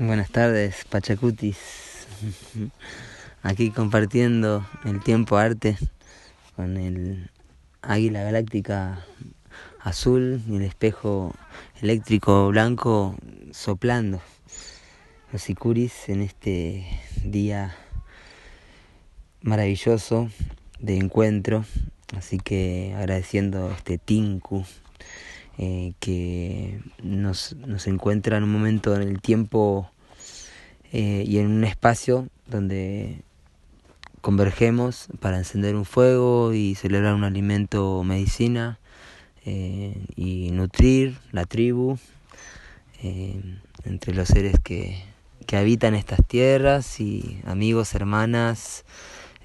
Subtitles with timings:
[0.00, 2.06] Buenas tardes, Pachacutis.
[3.42, 5.76] Aquí compartiendo el tiempo arte
[6.54, 7.32] con el
[7.82, 9.04] águila galáctica
[9.80, 11.34] azul y el espejo
[11.82, 13.16] eléctrico blanco
[13.50, 14.20] soplando
[15.32, 16.86] los sicuris en este
[17.24, 17.76] día
[19.42, 20.30] maravilloso
[20.78, 21.64] de encuentro.
[22.16, 24.64] Así que agradeciendo este Tinku
[25.60, 29.90] eh, que nos, nos, encuentra en un momento en el tiempo
[30.92, 33.22] eh, y en un espacio donde
[34.20, 38.78] convergemos para encender un fuego y celebrar un alimento medicina
[39.44, 41.98] eh, y nutrir la tribu
[43.02, 45.02] entre los seres que,
[45.46, 48.84] que habitan estas tierras y amigos, hermanas,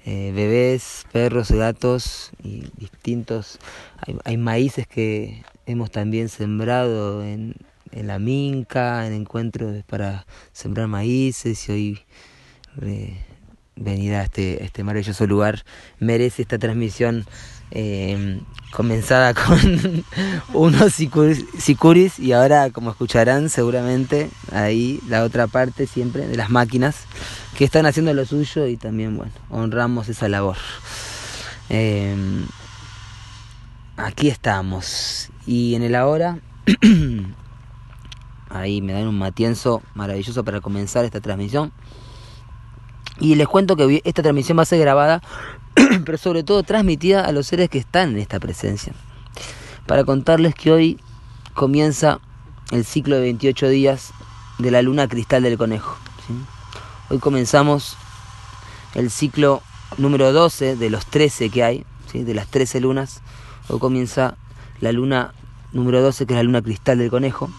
[0.04, 3.58] bebés, perros, gatos y distintos.
[3.98, 7.54] Hay, hay, maíces que hemos también sembrado en,
[7.92, 12.00] en la Minca, en encuentros para sembrar maíces y hoy
[12.82, 13.16] eh,
[13.76, 15.64] venir a este, este maravilloso lugar
[15.98, 17.26] merece esta transmisión
[17.70, 18.40] eh,
[18.72, 20.04] comenzada con
[20.54, 27.04] unos sicuris y ahora como escucharán seguramente ahí la otra parte siempre de las máquinas
[27.56, 30.56] que están haciendo lo suyo y también bueno honramos esa labor.
[31.70, 32.14] Eh,
[33.96, 36.38] aquí estamos y en el ahora,
[38.48, 41.72] ahí me dan un matienzo maravilloso para comenzar esta transmisión.
[43.20, 45.22] Y les cuento que esta transmisión va a ser grabada,
[46.04, 48.92] pero sobre todo transmitida a los seres que están en esta presencia.
[49.86, 51.00] Para contarles que hoy
[51.54, 52.20] comienza
[52.70, 54.12] el ciclo de 28 días
[54.58, 55.96] de la luna cristal del conejo.
[57.10, 57.96] Hoy comenzamos
[58.94, 59.62] el ciclo
[59.98, 63.22] número 12 de los 13 que hay, de las 13 lunas.
[63.68, 64.36] Hoy comienza
[64.80, 65.32] la luna
[65.72, 67.50] número 12, que es la luna cristal del conejo.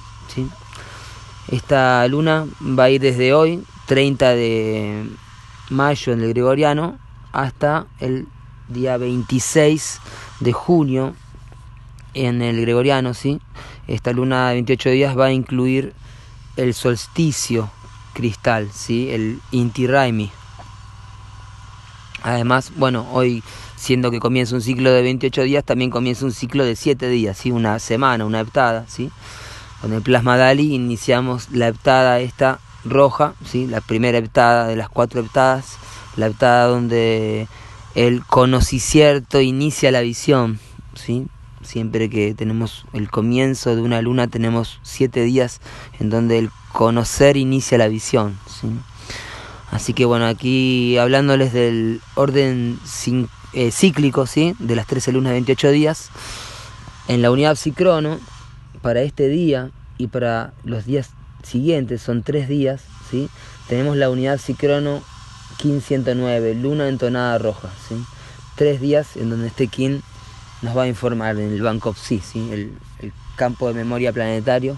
[1.50, 5.10] Esta luna va a ir desde hoy, 30 de
[5.70, 6.98] mayo en el gregoriano,
[7.31, 8.28] hasta el
[8.68, 10.00] día 26
[10.40, 11.16] de junio
[12.14, 13.14] en el gregoriano.
[13.14, 13.42] ¿sí?
[13.88, 15.94] Esta luna de 28 días va a incluir
[16.56, 17.70] el solsticio
[18.14, 19.09] cristal, ¿sí?
[19.12, 20.31] el Inti Raimi.
[22.24, 23.44] Además, bueno, hoy
[23.76, 27.38] siendo que comienza un ciclo de 28 días, también comienza un ciclo de 7 días,
[27.38, 27.52] ¿sí?
[27.52, 28.86] una semana, una heptada.
[28.88, 29.12] ¿sí?
[29.82, 33.68] Con el plasma DALI iniciamos la heptada esta roja, ¿sí?
[33.68, 35.78] la primera heptada de las cuatro heptadas,
[36.16, 37.47] la heptada donde
[37.96, 40.59] el conocicierto inicia la visión.
[40.94, 41.28] ¿sí?
[41.62, 45.62] Siempre que tenemos el comienzo de una luna tenemos 7 días
[46.00, 48.38] en donde el conocer inicia la visión.
[48.47, 48.69] ¿sí?
[49.72, 52.79] Así que bueno, aquí hablándoles del orden
[53.53, 54.56] eh, cíclico, ¿sí?
[54.59, 56.09] De las 13 lunas de 28 días.
[57.07, 58.19] En la unidad psicrono,
[58.81, 61.09] para este día y para los días
[61.46, 63.30] siguientes, son tres días, ¿sí?
[63.68, 65.02] Tenemos la unidad psicrono
[65.64, 67.96] 1509, luna entonada roja, ¿sí?
[68.56, 70.02] Tres días en donde este Kin
[70.62, 72.50] nos va a informar en el Banco Psi, ¿sí?
[72.52, 72.72] El,
[73.02, 74.78] el campo de memoria planetario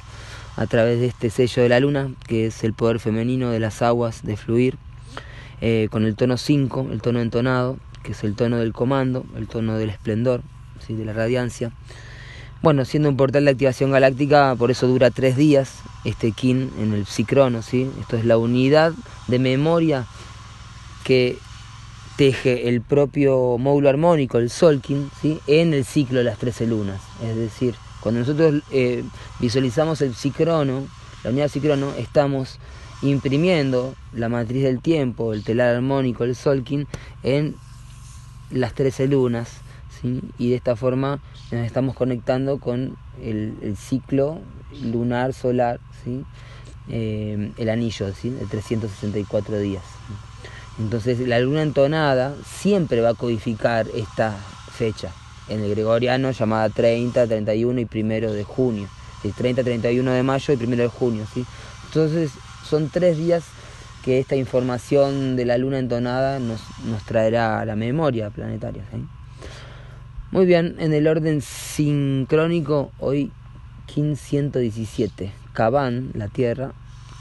[0.56, 3.82] a través de este sello de la luna, que es el poder femenino de las
[3.82, 4.78] aguas, de fluir,
[5.62, 9.48] eh, con el tono 5, el tono entonado, que es el tono del comando, el
[9.48, 10.42] tono del esplendor,
[10.86, 10.96] ¿sí?
[10.96, 11.72] de la radiancia.
[12.62, 16.94] Bueno, siendo un portal de activación galáctica, por eso dura tres días este kin en
[16.94, 17.90] el psicrono, ¿sí?
[18.00, 18.94] Esto es la unidad
[19.28, 20.08] de memoria
[21.04, 21.38] que
[22.18, 25.40] teje el propio módulo armónico, el Solkin, ¿sí?
[25.46, 27.00] en el ciclo de las 13 lunas.
[27.24, 29.04] Es decir, cuando nosotros eh,
[29.40, 30.88] visualizamos el psicrono,
[31.24, 32.60] la unidad psicrono, estamos
[33.04, 36.88] imprimiendo la matriz del tiempo, el telar armónico, el Solkin,
[37.22, 37.56] en
[38.50, 39.62] las 13 lunas,
[40.02, 40.22] ¿sí?
[40.38, 41.20] y de esta forma
[41.52, 44.40] nos estamos conectando con el, ciclo
[44.84, 46.24] lunar solar, ¿sí?
[46.90, 48.30] Eh, el anillo ¿sí?
[48.30, 49.84] de 364 días.
[50.80, 54.38] Entonces la luna entonada siempre va a codificar esta
[54.72, 55.12] fecha,
[55.50, 58.88] en el gregoriano llamada 30, 31 y 1 de junio.
[59.36, 61.26] 30, 31 de mayo y 1 de junio.
[61.34, 61.46] ¿sí?
[61.88, 62.32] Entonces
[62.64, 63.44] son tres días
[64.04, 68.84] que esta información de la luna entonada nos, nos traerá a la memoria planetaria.
[70.30, 73.32] Muy bien, en el orden sincrónico, hoy
[73.96, 76.74] 1517, Kaban, la Tierra,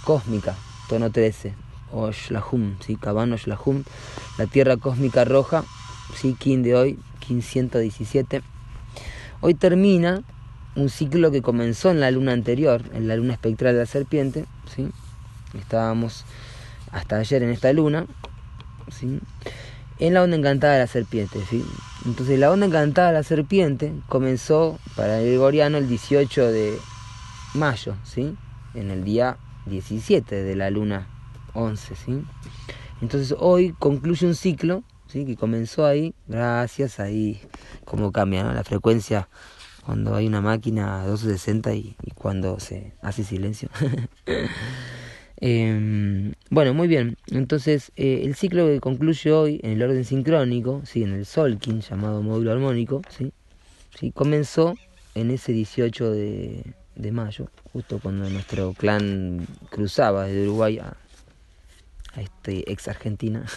[0.02, 0.56] cósmica,
[0.88, 1.54] tono 13,
[1.92, 2.96] Oshlahum, ¿sí?
[2.96, 3.84] Kaban Oshlahum,
[4.38, 5.62] la Tierra cósmica roja,
[6.16, 6.34] ¿sí?
[6.34, 6.98] Kin de hoy,
[7.28, 8.42] 1517.
[9.40, 10.24] Hoy termina
[10.74, 14.46] un ciclo que comenzó en la luna anterior, en la luna espectral de la serpiente,
[14.74, 14.88] ¿sí?
[15.56, 16.24] Estábamos
[16.90, 18.06] hasta ayer en esta luna,
[18.90, 19.20] ¿sí?
[19.98, 21.40] en la onda encantada de la serpiente.
[21.48, 21.64] ¿sí?
[22.06, 26.78] Entonces la onda encantada de la serpiente comenzó para el gregoriano el 18 de
[27.54, 28.36] mayo, ¿sí?
[28.76, 31.08] en el día 17 de la luna
[31.54, 32.22] 11, ¿sí?
[33.02, 35.24] Entonces hoy concluye un ciclo, ¿sí?
[35.24, 37.40] Que comenzó ahí, gracias ahí,
[37.84, 39.28] cómo cambia la frecuencia
[39.84, 43.68] cuando hay una máquina a 260 y, y cuando se hace silencio.
[45.38, 47.16] Em, bueno, muy bien.
[47.30, 51.02] Entonces, eh, el ciclo que concluye hoy en el orden sincrónico, ¿sí?
[51.02, 53.32] en el Solkin, llamado módulo armónico, ¿sí?
[53.98, 54.12] ¿sí?
[54.12, 54.74] comenzó
[55.14, 60.96] en ese 18 de, de mayo, justo cuando nuestro clan cruzaba desde Uruguay a,
[62.14, 63.44] a este ex Argentina.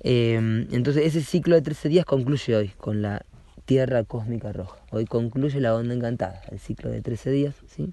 [0.00, 3.26] Em, entonces, ese ciclo de 13 días concluye hoy con la
[3.64, 4.78] Tierra Cósmica Roja.
[4.92, 7.92] Hoy concluye la onda encantada, el ciclo de 13 días, ¿sí?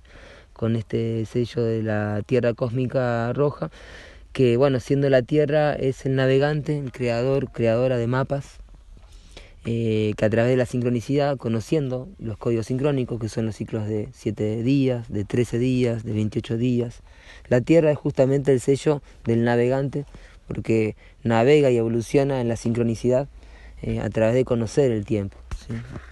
[0.56, 3.70] Con este sello de la Tierra Cósmica Roja,
[4.32, 8.60] que bueno, siendo la Tierra es el navegante, el creador, creadora de mapas,
[9.66, 13.88] eh, que a través de la sincronicidad, conociendo los códigos sincrónicos, que son los ciclos
[13.88, 17.02] de 7 días, de 13 días, de 28 días,
[17.50, 20.06] la Tierra es justamente el sello del navegante,
[20.48, 23.28] porque navega y evoluciona en la sincronicidad
[23.82, 25.45] eh, a través de conocer el tiempo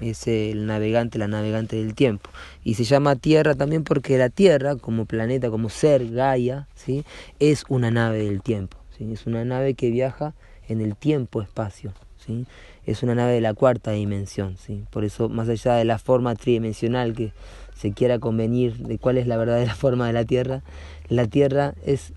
[0.02, 2.30] es el navegante, la navegante del tiempo.
[2.64, 7.04] Y se llama Tierra también porque la Tierra, como planeta, como ser, Gaia, ¿sí?
[7.40, 8.78] es una nave del tiempo.
[8.98, 9.12] ¿sí?
[9.12, 10.34] Es una nave que viaja
[10.68, 11.94] en el tiempo-espacio.
[12.26, 12.46] ¿sí?
[12.86, 14.58] Es una nave de la cuarta dimensión.
[14.58, 14.86] ¿sí?
[14.90, 17.34] Por eso, más allá de la forma tridimensional que
[17.76, 20.62] se quiera convenir de cuál es la verdadera forma de la Tierra,
[21.10, 22.14] la Tierra es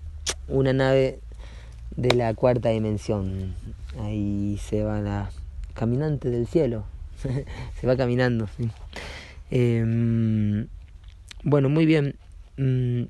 [0.47, 1.19] una nave
[1.95, 3.55] de la cuarta dimensión.
[3.99, 5.29] Ahí se va la
[5.73, 6.85] caminante del cielo,
[7.79, 8.47] se va caminando.
[9.49, 10.67] Em,
[11.43, 12.15] bueno, muy bien.
[12.57, 13.03] Mm,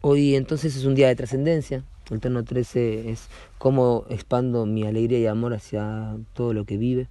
[0.00, 1.84] hoy entonces es un día de trascendencia.
[2.10, 3.28] El tono 13 es
[3.58, 7.08] cómo expando mi alegría y amor hacia todo lo que vive.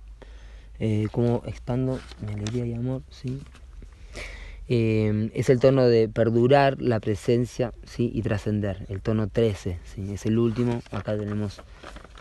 [0.79, 3.39] Eh, cómo expando mi alegría y amor, ¿sí?
[4.69, 8.11] Em, es el tono de perdurar la presencia ¿sí?
[8.13, 10.11] y trascender, el tono 13, ¿sí?
[10.11, 11.61] es el último, acá tenemos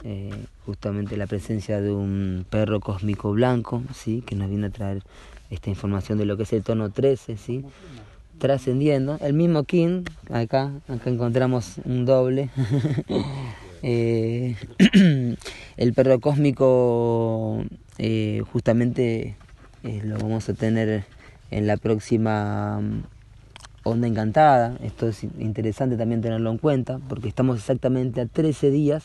[0.04, 0.30] eh,
[0.64, 4.22] justamente la presencia de un perro cósmico blanco, ¿sí?
[4.24, 5.02] que nos viene a traer
[5.50, 7.64] esta información de lo que es el tono 13, ¿sí?
[8.38, 9.18] trascendiendo.
[9.20, 12.50] El mismo King, acá, acá encontramos un doble.
[13.82, 14.56] Eh,
[15.76, 17.62] el perro cósmico
[17.98, 19.36] eh, justamente
[19.82, 21.04] lo vamos a tener
[21.50, 23.02] en la próxima mm,
[23.84, 24.76] onda encantada.
[24.82, 29.04] Esto es interesante también tenerlo en cuenta porque estamos exactamente a 13 días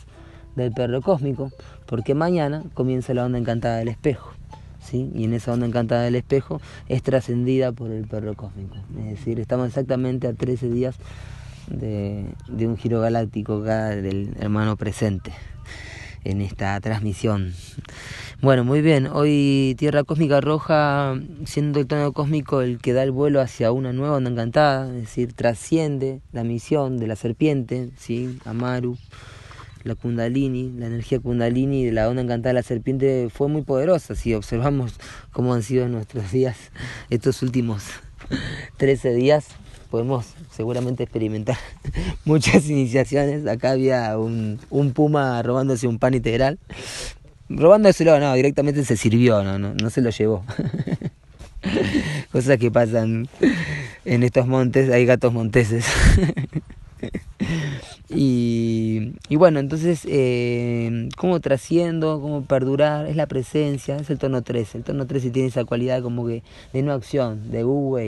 [0.56, 1.50] del perro cósmico,
[1.86, 4.32] porque mañana comienza la onda encantada del espejo.
[4.80, 5.10] ¿sí?
[5.14, 8.76] Y en esa onda encantada del espejo es trascendida por el perro cósmico.
[8.98, 10.96] Es decir, estamos exactamente a 13 días
[11.68, 12.26] de,
[12.60, 15.32] un giro galáctico del hermano presente
[16.24, 17.52] en esta transmisión.
[18.40, 23.10] Bueno, muy bien, hoy Tierra Cósmica Roja, siendo el tono cósmico el que da el
[23.10, 28.38] vuelo hacia una nueva onda encantada, es decir, trasciende la misión de la serpiente, ¿sí?
[28.44, 28.96] Amaru
[29.84, 34.14] la kundalini, la energía kundalini de la onda encantada de la serpiente fue muy poderosa.
[34.14, 34.94] Si observamos
[35.32, 36.56] cómo han sido nuestros días,
[37.10, 37.84] estos últimos
[38.78, 39.46] 13 días,
[39.90, 41.56] podemos seguramente experimentar
[42.24, 43.46] muchas iniciaciones.
[43.46, 44.58] Acá había un,
[44.94, 46.58] puma robándose un pan integral.
[47.48, 50.44] Robándoselo, no, directamente se sirvió, no, no, no se lo llevó.
[52.32, 53.28] Cosas que pasan
[54.04, 55.84] en estos montes, hay gatos monteses.
[58.24, 62.20] Y, y bueno, entonces, eh, ¿cómo trasciendo?
[62.20, 63.06] ¿Cómo perdurar?
[63.06, 64.78] Es la presencia, es el tono 13.
[64.78, 67.98] El tono 13 tiene esa cualidad como que de no acción, de wu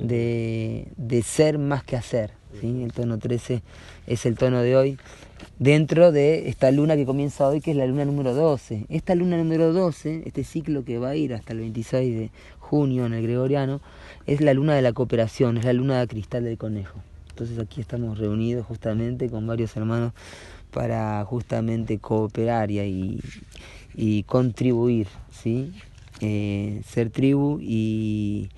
[0.00, 2.30] de, de ser más que hacer.
[2.58, 2.82] ¿sí?
[2.82, 3.62] El tono 13
[4.06, 4.98] es el tono de hoy,
[5.58, 8.86] dentro de esta luna que comienza hoy, que es la luna número 12.
[8.88, 13.04] Esta luna número 12, este ciclo que va a ir hasta el 26 de junio
[13.04, 13.82] en el Gregoriano,
[14.26, 17.02] es la luna de la cooperación, es la luna de cristal del conejo.
[17.34, 20.12] Entonces aquí estamos reunidos justamente con varios hermanos
[20.70, 23.20] para justamente cooperar y,
[23.96, 25.72] y contribuir, ¿sí?
[26.20, 28.50] Eh, ser tribu y,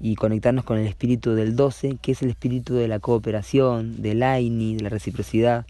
[0.00, 4.22] y, conectarnos con el espíritu del 12, que es el espíritu de la cooperación, del
[4.22, 5.66] AINI, de la reciprocidad.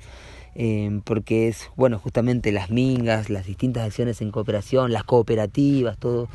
[0.55, 6.29] Eh, porque es, bueno, justamente las mingas, las distintas acciones en cooperación, las cooperativas, todo,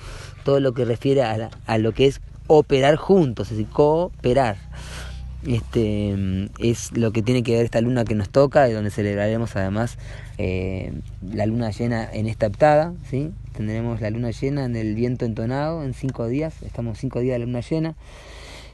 [0.43, 4.57] todo lo que refiere a, a lo que es operar juntos, es decir, cooperar
[5.45, 9.55] este es lo que tiene que ver esta luna que nos toca y donde celebraremos
[9.55, 9.97] además
[10.37, 10.91] eh,
[11.31, 13.31] la luna llena en esta heptada ¿sí?
[13.55, 17.39] tendremos la luna llena en el viento entonado en cinco días estamos cinco días de
[17.39, 17.95] la luna llena.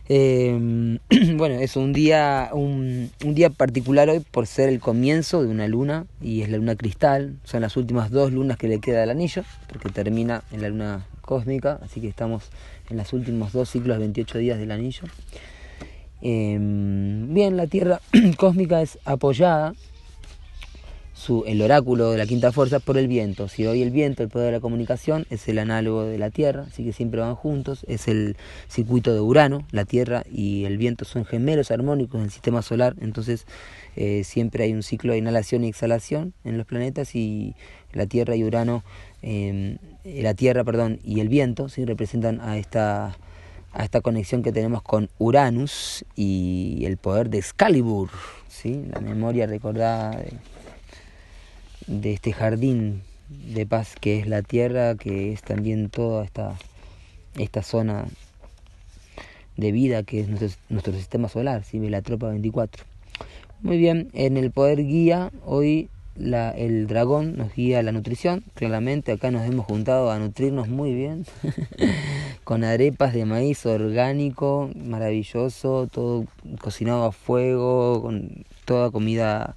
[0.09, 0.97] Eh,
[1.35, 6.05] bueno es un día un, día particular hoy por ser el comienzo de una luna
[6.21, 7.35] y es la luna cristal.
[7.43, 11.05] Son las últimas dos lunas que le queda al anillo porque termina en la luna
[11.21, 12.49] cósmica así que estamos
[12.89, 15.03] en los últimos dos ciclos 28 días del anillo
[16.21, 18.01] Em, bien, la Tierra
[18.37, 19.73] cósmica es apoyada
[21.45, 23.47] el oráculo de la quinta fuerza por el viento.
[23.47, 26.65] Si hoy el viento, el poder de la comunicación, es el análogo de la Tierra,
[26.67, 28.35] así que siempre van juntos, es el
[28.67, 32.95] circuito de Urano, la Tierra y el viento son gemelos armónicos en el sistema solar,
[33.01, 33.45] entonces
[33.95, 37.55] eh, siempre hay un ciclo de inhalación y exhalación en los planetas y
[37.93, 38.83] la Tierra y Urano,
[39.21, 41.85] em, la Tierra, perdón, y el viento, ¿sí?
[41.85, 43.15] representan a esta
[43.73, 48.09] a esta conexión que tenemos con Uranus y el poder de Excalibur,
[48.47, 48.83] ¿sí?
[48.91, 50.21] la memoria recordada
[51.87, 56.55] de, este jardín de paz que es la Tierra, que es también toda esta,
[57.37, 58.05] esta zona
[59.57, 61.79] de vida que es nuestro, nuestro sistema solar, ¿sí?
[61.79, 62.83] la tropa 24.
[63.61, 68.43] Muy bien, en el poder guía, hoy la, el dragón nos guía a la nutrición,
[68.55, 71.25] claramente acá nos hemos juntado a nutrirnos muy bien,
[72.43, 76.25] con arepas de maíz orgánico, maravilloso, todo
[76.59, 79.55] cocinado a fuego, con toda comida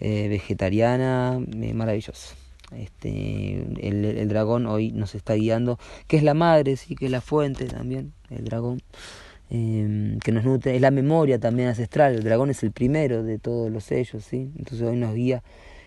[0.00, 2.34] eh, vegetariana, eh, maravilloso.
[2.72, 5.78] Este, el, dragón hoy nos está guiando,
[6.08, 8.82] que es la madre, sí, que es la fuente también, el dragón,
[9.50, 13.38] em, que nos nutre, es la memoria también ancestral, el dragón es el primero de
[13.38, 14.50] todos los sellos, ¿sí?
[14.58, 15.44] entonces hoy nos guía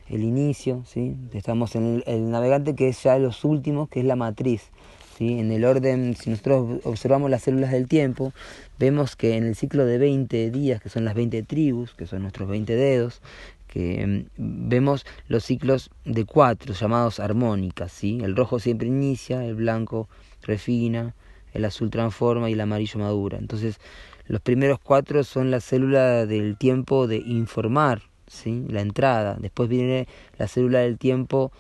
[0.10, 1.18] el inicio, ¿sí?
[1.34, 4.72] estamos en el, navegante que es ya los últimos, que es la matriz.
[5.20, 8.32] En el orden, si nosotros observamos las células del tiempo,
[8.78, 12.22] vemos que en el ciclo de 20 días, que son las 20 tribus, que son
[12.22, 13.22] nuestros 20 dedos,
[13.68, 18.20] que mm, vemos los ciclos de cuatro llamados armónicas, ¿sí?
[18.24, 20.08] El rojo siempre inicia, el blanco
[20.44, 21.16] refina,
[21.54, 23.38] el azul transforma y el amarillo madura.
[23.38, 23.80] Entonces,
[24.28, 28.66] los primeros cuatro son la célula del tiempo de informar, ¿sí?
[28.70, 29.38] La entrada.
[29.40, 30.08] Después viene
[30.38, 31.52] la célula del tiempo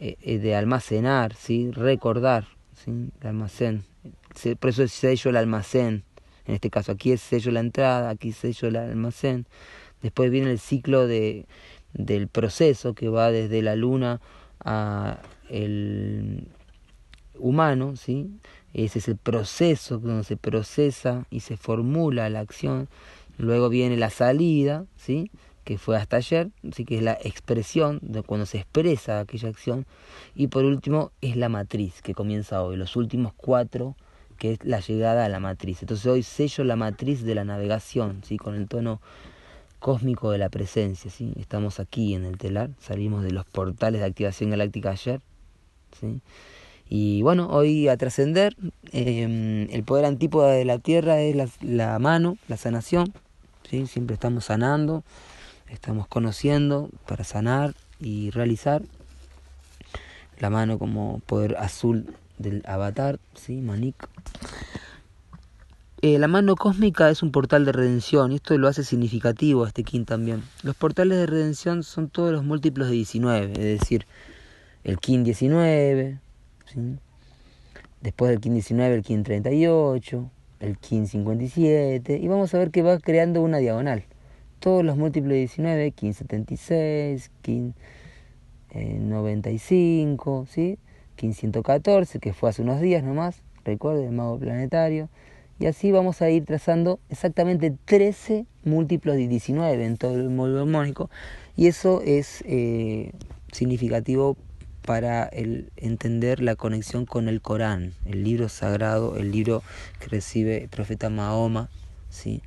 [0.00, 1.70] eh, eh, de almacenar, ¿sí?
[1.70, 2.46] Recordar,
[2.84, 3.10] ¿sí?
[3.20, 3.84] El almacén.
[4.60, 6.04] Por eso es sello el almacén.
[6.46, 9.46] En este caso, aquí es sello la entrada, aquí es sello el almacén.
[10.02, 11.46] Después viene el ciclo de,
[11.92, 14.20] del proceso que va desde la luna
[14.64, 15.18] a
[15.48, 16.48] el
[17.38, 18.30] humano, ¿sí?
[18.74, 22.88] Ese es el proceso donde se procesa y se formula la acción.
[23.38, 25.30] Luego viene la salida, ¿sí?
[25.66, 29.84] Que fue hasta ayer, así que es la expresión de cuando se expresa aquella acción.
[30.36, 33.96] Y por último es la matriz que comienza hoy, los últimos cuatro,
[34.38, 35.82] que es la llegada a la matriz.
[35.82, 38.36] Entonces hoy sello la matriz de la navegación, ¿sí?
[38.36, 39.00] con el tono
[39.80, 41.32] cósmico de la presencia, ¿sí?
[41.36, 45.20] Estamos aquí en el telar, salimos de los portales de activación galáctica ayer,
[46.00, 46.20] ¿sí?
[46.88, 48.56] Y bueno, hoy a trascender,
[48.92, 53.12] em, el poder antípoda de la Tierra es la, la, mano, la sanación,
[53.68, 53.86] ¿sí?
[53.88, 55.02] Siempre estamos sanando,
[55.68, 58.82] estamos conociendo para sanar y realizar.
[60.38, 63.60] La mano como poder azul del avatar, ¿sí?
[63.60, 64.08] Manik.
[66.02, 69.68] Eh, la mano cósmica es un portal de redención y esto lo hace significativo a
[69.68, 70.42] este kin también.
[70.62, 74.06] Los portales de redención son todos los múltiplos de 19, es decir,
[74.84, 76.20] el kin 19,
[78.02, 80.30] después del kin 19 el kin 38,
[80.60, 84.04] el kin 57 y vamos a ver que va creando una diagonal.
[84.60, 87.74] Todos los múltiplos de 19, kin 76, kin
[88.74, 90.78] 95, ¿sí?
[91.16, 95.08] kin 114 que fue hace unos días nomás, recuerden el mago planetario
[95.58, 100.60] y así vamos a ir trazando exactamente 13 múltiplos de 19 en todo el módulo
[100.60, 101.08] armónico.
[101.56, 103.12] Y eso es eh,
[103.52, 104.36] significativo
[104.82, 109.62] para el entender la conexión con el Corán, el libro sagrado, el libro
[109.98, 111.70] que recibe el profeta Mahoma,
[112.10, 112.42] ¿sí?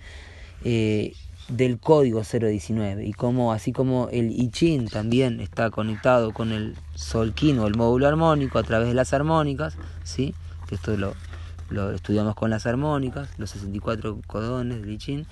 [0.64, 1.14] Eh,
[1.50, 6.76] del código 019 y como así como el I Ching también está conectado con el
[6.96, 10.34] Solkin o el módulo armónico a través de las armónicas, ¿sí?
[10.68, 11.14] que esto lo,
[11.70, 15.26] lo estudiamos con las armónicas, los 64 codones de Lichin,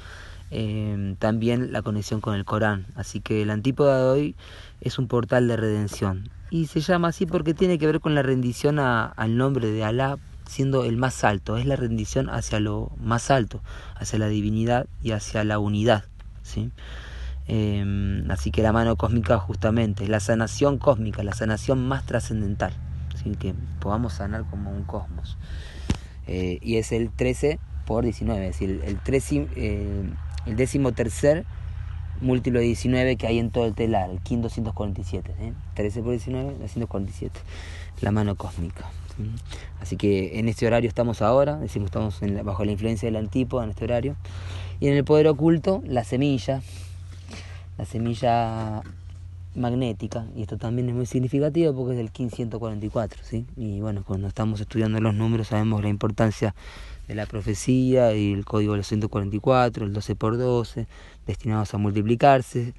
[0.50, 2.86] eh, también la conexión con el Corán.
[2.96, 4.36] Así que el antípoda de hoy
[4.82, 6.30] es un portal de redención.
[6.50, 10.18] Y se llama así porque tiene que ver con la rendición al nombre de Alá,
[10.48, 11.58] siendo el más alto.
[11.58, 13.62] Es la rendición hacia lo más alto,
[13.96, 16.06] hacia la divinidad y hacia la unidad.
[16.44, 16.72] ¿sí?
[17.48, 22.74] Eh, así que la mano cósmica justamente es la sanación cósmica, la sanación más trascendental.
[23.40, 25.38] Que podamos sanar como un cosmos.
[26.28, 30.10] Eh, y es el 13 por 19, es decir, el, 13, eh,
[30.46, 31.46] el décimo tercer
[32.22, 36.58] múltiplo de 19 que hay en todo el telar, el KIN 247, 13 por 19,
[36.60, 37.40] 247,
[38.02, 38.90] la mano cósmica.
[39.80, 43.72] Así que en este horario estamos ahora, decimos estamos bajo la influencia del antípoda en
[43.72, 44.16] este horario.
[44.80, 46.62] Y en el poder oculto, la semilla,
[47.78, 48.82] la semilla
[49.56, 53.46] magnética, y esto también es muy significativo porque es del 1544, ¿sí?
[53.56, 56.54] Y bueno, cuando estamos estudiando los números sabemos la importancia
[57.08, 60.88] de la profecía y el código del 144, el 12 por 12,
[61.26, 62.74] destinados a multiplicarse,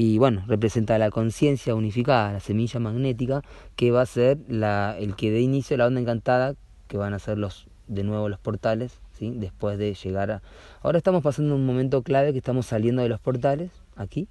[0.00, 3.42] y bueno, representa la conciencia unificada, la semilla magnética,
[3.74, 6.54] que va a ser la, el que dé inicio a la onda encantada,
[6.86, 9.32] que van a ser los de nuevo los portales, ¿sí?
[9.34, 10.42] después de llegar a...
[10.82, 14.28] Ahora estamos pasando un momento clave que estamos saliendo de los portales, aquí,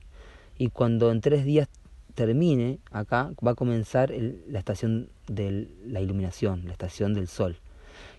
[0.58, 1.68] y cuando en tres días
[2.16, 4.14] termine acá, va a comenzar
[4.48, 7.58] la estación de la iluminación, la estación del sol.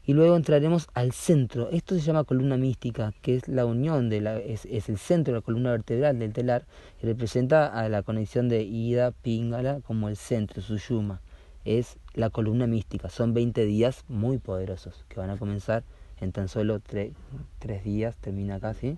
[0.08, 1.68] Y luego entraremos al centro.
[1.68, 5.40] Esto se llama columna mística, que es la unión, de la, es, el centro de
[5.40, 6.64] la columna vertebral del telar,
[7.02, 11.20] y representa a la conexión de Ida, Pingala, como el centro, Suyuma.
[11.66, 13.10] Es la columna mística.
[13.10, 15.84] Son 20 días muy poderosos que van a comenzar
[16.22, 18.96] en tan solo tres días, termina casi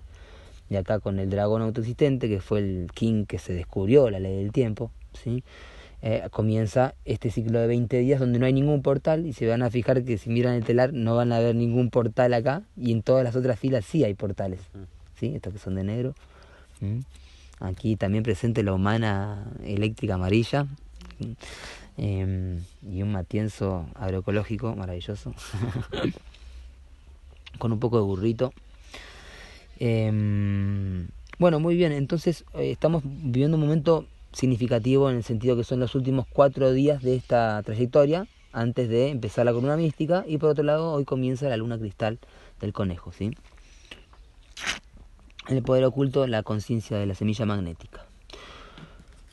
[0.69, 4.37] y acá con el dragón autoexistente, que fue el king que se descubrió la ley
[4.37, 5.43] del tiempo, ¿sí?
[6.03, 9.61] Eh, comienza este ciclo de 20 días donde no hay ningún portal y se van
[9.61, 12.91] a fijar que si miran el telar no van a ver ningún portal acá y
[12.91, 15.19] en todas las otras filas sí hay portales, mm.
[15.19, 15.35] ¿sí?
[15.35, 16.15] estos que son de negro.
[17.59, 20.65] Aquí también presente la humana eléctrica amarilla
[21.97, 25.35] em, y un matienzo agroecológico maravilloso
[27.59, 28.51] con un poco de burrito.
[29.77, 35.63] Em, bueno, muy bien, entonces eh, estamos viviendo un momento significativo en el sentido que
[35.63, 40.37] son los últimos cuatro días de esta trayectoria antes de empezar la columna mística y
[40.37, 42.19] por otro lado hoy comienza la luna cristal
[42.59, 43.31] del conejo, ¿sí?
[45.47, 48.05] El poder oculto, la conciencia de la semilla magnética.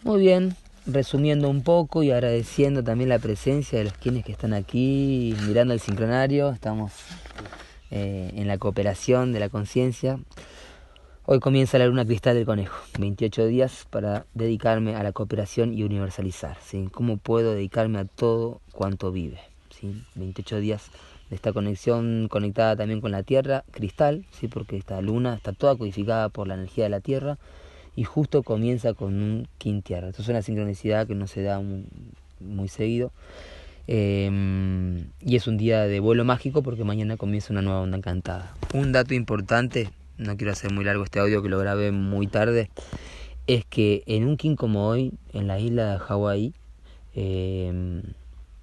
[0.02, 0.56] Muy bien,
[0.86, 5.74] resumiendo un poco y agradeciendo también la presencia de los quienes que están aquí mirando
[5.74, 6.92] el sincronario, estamos
[7.90, 10.18] eh, en la cooperación de la conciencia.
[11.30, 15.82] Hoy comienza la luna cristal del conejo, 28 días para dedicarme a la cooperación y
[15.82, 16.56] universalizar.
[16.90, 19.38] ¿Cómo puedo dedicarme a todo cuanto vive?
[19.68, 20.02] ¿sí?
[20.14, 20.86] 28 días
[21.28, 26.30] de esta conexión conectada también con la Tierra, cristal, porque esta luna está toda codificada
[26.30, 27.36] por la energía de la Tierra
[27.94, 30.08] y justo comienza con un King Tierra.
[30.08, 31.60] Esto es una sincronicidad que no se da
[32.40, 33.12] muy seguido.
[33.86, 38.54] Em, y es un día de vuelo mágico porque mañana comienza una nueva onda encantada.
[38.72, 42.70] Un dato importante, no quiero hacer muy largo este audio que lo grabé muy tarde,
[43.46, 46.54] es que en un king como hoy, en la isla de Hawái,
[47.14, 48.02] eh,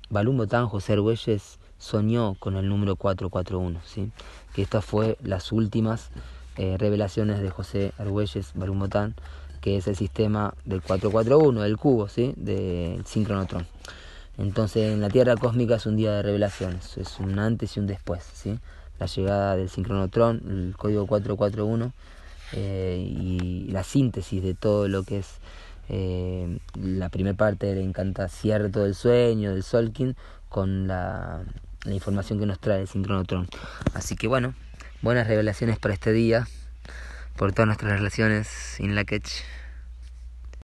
[0.09, 4.11] Balum Botán José Argüelles soñó con el número 441, ¿sí?
[4.53, 6.11] que estas fue las últimas
[6.57, 9.15] eh, revelaciones de José Argüelles Balum Botán,
[9.61, 12.33] que es el sistema del 441, del cubo, ¿sí?
[12.37, 13.65] del sincronotron.
[14.37, 17.87] Entonces en la Tierra cósmica es un día de revelaciones, es un antes y un
[17.87, 18.59] después, ¿sí?
[18.99, 21.91] La llegada del sincronotrón, el código 441
[22.53, 25.39] eh, y la síntesis de todo lo que es
[25.89, 30.15] eh, la primera parte del encantacierto del sueño, del Solkin,
[30.49, 31.43] con la,
[31.83, 33.47] la información que nos trae el sincronotrón.
[33.93, 34.53] Así que bueno,
[35.01, 36.47] buenas revelaciones para este día,
[37.35, 39.29] por todas nuestras relaciones in la catch.